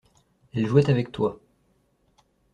Elle 0.55 0.65
jouait 0.65 0.89
avec 0.89 1.11
toi. 1.11 1.39